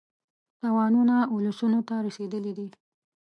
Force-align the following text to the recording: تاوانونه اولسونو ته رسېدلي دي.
تاوانونه 0.59 1.15
اولسونو 1.33 1.79
ته 1.87 1.95
رسېدلي 2.07 2.51
دي. 2.57 2.67